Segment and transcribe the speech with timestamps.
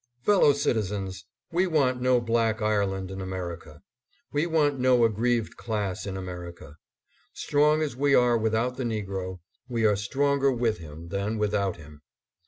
[0.23, 1.25] Fellow citizens!
[1.51, 3.81] We want no black Ireland in Amer ica.
[4.31, 6.77] We want no aggrieved class in America.
[7.33, 12.01] Strong as we are without the negro, we are stronger with him than without him.